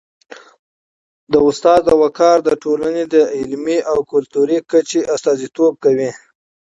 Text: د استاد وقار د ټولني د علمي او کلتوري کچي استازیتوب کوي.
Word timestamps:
د 1.31 1.33
استاد 1.47 1.83
وقار 2.03 2.37
د 2.43 2.49
ټولني 2.63 3.03
د 3.13 3.15
علمي 3.37 3.77
او 3.91 3.97
کلتوري 4.11 4.57
کچي 4.71 5.01
استازیتوب 5.15 5.73
کوي. 5.83 6.11